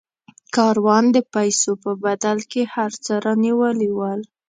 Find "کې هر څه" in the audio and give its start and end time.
2.51-3.13